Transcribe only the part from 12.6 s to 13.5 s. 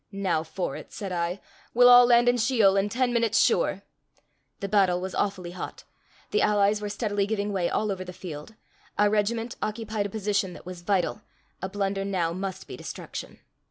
be destruction.